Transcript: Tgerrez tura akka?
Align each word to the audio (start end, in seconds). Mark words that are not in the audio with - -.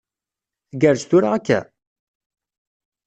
Tgerrez 0.71 1.03
tura 1.09 1.29
akka? 1.37 1.59